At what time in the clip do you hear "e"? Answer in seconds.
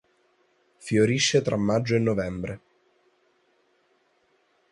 1.93-1.99